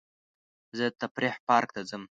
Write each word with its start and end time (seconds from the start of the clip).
زه 0.77 0.85
د 0.91 0.93
تفریح 1.01 1.35
پارک 1.47 1.69
ته 1.75 1.81
ځم. 1.89 2.03